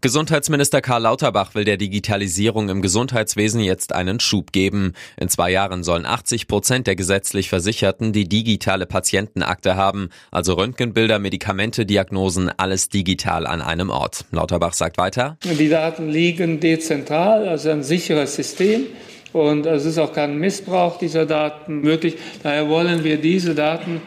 Gesundheitsminister 0.00 0.80
Karl 0.80 1.02
Lauterbach 1.02 1.54
will 1.54 1.64
der 1.64 1.76
Digitalisierung 1.76 2.68
im 2.68 2.82
Gesundheitswesen 2.82 3.60
jetzt 3.60 3.92
einen 3.92 4.20
Schub 4.20 4.52
geben. 4.52 4.92
In 5.16 5.28
zwei 5.28 5.50
Jahren 5.50 5.82
sollen 5.82 6.06
80 6.06 6.48
Prozent 6.48 6.86
der 6.86 6.96
gesetzlich 6.96 7.48
Versicherten 7.48 8.12
die 8.12 8.28
digitale 8.28 8.86
Patientenakte 8.86 9.76
haben, 9.76 10.10
also 10.30 10.54
Röntgenbilder, 10.54 11.18
Medikamente, 11.18 11.86
Diagnosen, 11.86 12.50
alles 12.56 12.88
digital 12.88 13.46
an 13.46 13.62
einem 13.62 13.90
Ort. 13.90 14.24
Lauterbach 14.30 14.74
sagt 14.74 14.98
weiter. 14.98 15.38
Die 15.42 15.68
Daten 15.68 16.08
liegen 16.08 16.60
dezentral, 16.60 17.48
also 17.48 17.70
ein 17.70 17.82
sicheres 17.82 18.34
System. 18.34 18.86
Und 19.32 19.66
es 19.66 19.84
ist 19.84 19.98
auch 19.98 20.12
kein 20.12 20.38
Missbrauch 20.38 20.98
dieser 20.98 21.26
Daten 21.26 21.80
möglich. 21.80 22.16
Daher 22.42 22.68
wollen 22.68 23.04
wir 23.04 23.18
diese 23.18 23.54
Daten 23.54 24.00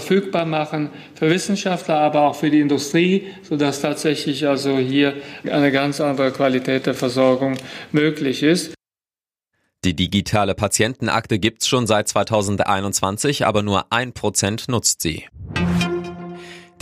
verfügbar 0.00 0.44
machen 0.44 0.90
für 1.14 1.30
Wissenschaftler, 1.30 1.98
aber 1.98 2.22
auch 2.22 2.34
für 2.34 2.50
die 2.50 2.58
Industrie, 2.58 3.28
sodass 3.42 3.80
tatsächlich 3.80 4.44
also 4.48 4.76
hier 4.76 5.14
eine 5.48 5.70
ganz 5.70 6.00
andere 6.00 6.32
Qualität 6.32 6.86
der 6.86 6.94
Versorgung 6.94 7.56
möglich 7.92 8.42
ist. 8.42 8.74
Die 9.84 9.94
digitale 9.94 10.56
Patientenakte 10.56 11.38
gibt's 11.38 11.68
schon 11.68 11.86
seit 11.86 12.08
2021, 12.08 13.46
aber 13.46 13.62
nur 13.62 13.92
ein 13.92 14.12
Prozent 14.14 14.68
nutzt 14.68 15.00
sie. 15.00 15.26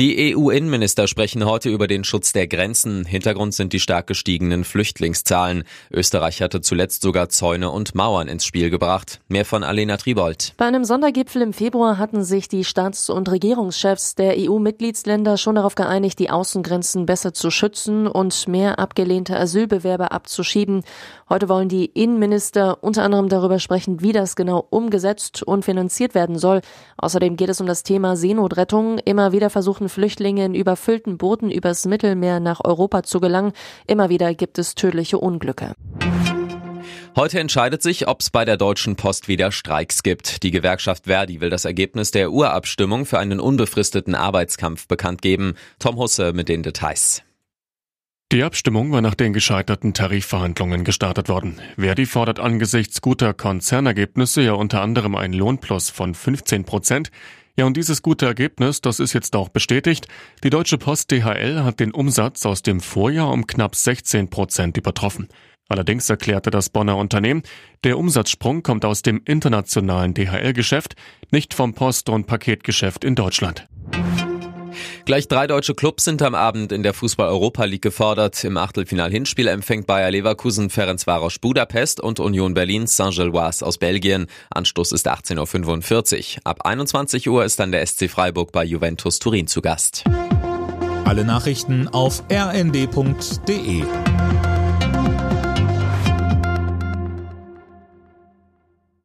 Die 0.03 0.35
EU-Innenminister 0.35 1.07
sprechen 1.07 1.45
heute 1.45 1.69
über 1.69 1.87
den 1.87 2.03
Schutz 2.03 2.33
der 2.33 2.49
Grenzen. 2.49 3.05
Hintergrund 3.05 3.55
sind 3.55 3.73
die 3.73 3.79
stark 3.79 4.09
gestiegenen 4.09 4.65
Flüchtlingszahlen. 4.65 5.63
Österreich 5.93 6.43
hatte 6.43 6.61
zuletzt 6.61 7.03
sogar 7.03 7.29
Zäune 7.29 7.71
und 7.71 7.95
Mauern 7.95 8.27
ins 8.27 8.45
Spiel 8.45 8.69
gebracht. 8.69 9.21
Mehr 9.29 9.45
von 9.45 9.63
Alena 9.63 9.99
Tribold. 9.99 10.55
Bei 10.57 10.65
einem 10.65 10.85
Sondergipfel 10.85 11.41
im 11.41 11.53
Februar 11.53 11.99
hatten 11.99 12.25
sich 12.25 12.49
die 12.49 12.65
Staats- 12.65 13.11
und 13.11 13.31
Regierungschefs 13.31 14.17
der 14.17 14.35
EU-Mitgliedsländer 14.39 15.37
schon 15.37 15.55
darauf 15.55 15.77
geeinigt, 15.77 16.19
die 16.19 16.31
Außengrenzen 16.31 17.07
besser 17.07 17.33
zu 17.33 17.53
schützen 17.53 18.09
und 18.09 18.49
mehr 18.49 18.81
abgelehnte 18.81 19.39
Asylbewerber 19.39 20.11
abzuschieben. 20.11 20.83
Heute 21.31 21.49
wollen 21.49 21.69
die 21.69 21.85
Innenminister 21.87 22.83
unter 22.83 23.05
anderem 23.05 23.29
darüber 23.29 23.61
sprechen, 23.61 24.01
wie 24.03 24.11
das 24.11 24.35
genau 24.35 24.67
umgesetzt 24.69 25.45
und 25.45 25.65
finanziert 25.65 26.17
werden 26.17 26.39
soll. 26.39 26.61
Außerdem 26.97 27.37
geht 27.37 27.51
es 27.51 27.61
um 27.61 27.69
das 27.69 27.85
Thema 27.85 28.17
Seenotrettung. 28.17 28.99
Immer 28.99 29.31
wieder 29.31 29.49
versuchen 29.49 29.89
Flüchtlinge 29.93 30.45
in 30.45 30.55
überfüllten 30.55 31.19
Booten 31.19 31.51
übers 31.51 31.87
Mittelmeer 31.87 32.41
nach 32.41 32.61
Europa 32.65 33.03
zu 33.03 33.21
gelangen. 33.21 33.53
Immer 33.87 34.09
wieder 34.09 34.35
gibt 34.35 34.59
es 34.59 34.75
tödliche 34.75 35.19
Unglücke. 35.19 35.75
Heute 37.15 37.41
entscheidet 37.41 37.83
sich, 37.83 38.09
ob 38.09 38.21
es 38.21 38.31
bei 38.31 38.47
der 38.47 38.57
Deutschen 38.57 38.97
Post 38.97 39.29
wieder 39.29 39.53
Streiks 39.53 40.03
gibt. 40.03 40.43
Die 40.43 40.51
Gewerkschaft 40.51 41.05
Verdi 41.05 41.43
will 41.43 41.51
das 41.51 41.67
Ergebnis 41.67 42.11
der 42.11 42.33
Urabstimmung 42.33 43.05
für 43.05 43.19
einen 43.19 43.39
unbefristeten 43.39 44.15
Arbeitskampf 44.15 44.89
bekannt 44.89 45.21
geben. 45.21 45.55
Tom 45.79 45.97
Husse 45.97 46.33
mit 46.33 46.49
den 46.49 46.63
Details. 46.63 47.23
Die 48.33 48.43
Abstimmung 48.43 48.93
war 48.93 49.03
nach 49.03 49.15
den 49.15 49.35
gescheiterten 49.35 49.93
Tarifverhandlungen 49.93 50.85
gestartet 50.85 51.29
worden. 51.29 51.61
Verdi 51.77 52.07
fordert 52.07 52.41
angesichts 52.41 53.03
guter 53.03 53.35
Konzernergebnisse 53.35 54.41
ja 54.41 54.55
unter 54.55 54.81
anderem 54.81 55.15
einen 55.15 55.35
Lohnplus 55.35 55.91
von 55.91 56.15
15 56.15 56.65
Prozent. 56.65 57.11
Ja, 57.57 57.67
und 57.67 57.77
dieses 57.77 58.01
gute 58.01 58.25
Ergebnis, 58.25 58.81
das 58.81 58.99
ist 58.99 59.13
jetzt 59.13 59.37
auch 59.37 59.51
bestätigt. 59.51 60.09
Die 60.43 60.49
Deutsche 60.49 60.79
Post 60.79 61.11
DHL 61.11 61.65
hat 61.65 61.81
den 61.81 61.93
Umsatz 61.93 62.47
aus 62.47 62.63
dem 62.63 62.81
Vorjahr 62.81 63.31
um 63.31 63.47
knapp 63.47 63.77
16 63.77 64.31
Prozent 64.31 64.79
übertroffen. 64.79 65.29
Allerdings 65.69 66.09
erklärte 66.09 66.51
das 66.51 66.71
Bonner 66.71 66.97
Unternehmen, 66.97 67.43
der 67.85 67.99
Umsatzsprung 67.99 68.63
kommt 68.63 68.85
aus 68.85 69.03
dem 69.03 69.23
internationalen 69.25 70.15
DHL-Geschäft, 70.15 70.97
nicht 71.31 71.55
vom 71.55 71.75
Post- 71.75 72.09
und 72.09 72.27
Paketgeschäft 72.27 73.05
in 73.05 73.15
Deutschland. 73.15 73.69
Gleich 75.05 75.29
drei 75.29 75.47
deutsche 75.47 75.75
Clubs 75.75 76.05
sind 76.05 76.23
am 76.23 76.35
Abend 76.35 76.73
in 76.73 76.83
der 76.83 76.95
Fußball-Europa 76.95 77.65
League 77.65 77.83
gefordert. 77.83 78.43
Im 78.45 78.57
Achtelfinal-Hinspiel 78.57 79.49
empfängt 79.49 79.87
Bayer 79.87 80.11
Leverkusen 80.11 80.71
Ferencvaros 80.71 81.39
Budapest 81.39 82.01
und 82.01 82.21
Union 82.21 82.55
Berlin 82.55 82.87
Saint-Gilloise 82.87 83.65
aus 83.65 83.79
Belgien. 83.79 84.27
Anstoß 84.51 84.93
ist 84.93 85.09
18.45 85.09 86.37
Uhr. 86.37 86.41
Ab 86.45 86.65
21 86.65 87.29
Uhr 87.29 87.45
ist 87.45 87.59
dann 87.59 87.73
der 87.73 87.87
SC 87.87 88.09
Freiburg 88.09 88.53
bei 88.53 88.65
Juventus 88.65 89.19
Turin 89.19 89.47
zu 89.47 89.63
Gast. 89.63 90.05
Alle 91.05 91.25
Nachrichten 91.25 91.89
auf 91.89 92.23
rnd.de 92.31 93.83